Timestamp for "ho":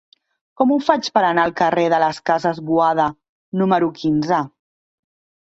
0.75-0.77